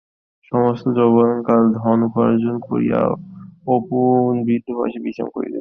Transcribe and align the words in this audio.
সমস্ত 0.51 0.85
যৌবনকাল 0.97 1.61
ধন 1.73 1.99
উপার্জন 2.03 2.55
করিয়া 2.67 2.99
অনুপ 3.67 3.89
বৃদ্ধ 4.45 4.67
বয়সে 4.77 4.99
বিশ্রাম 4.99 5.29
করিতেছিলেন। 5.29 5.49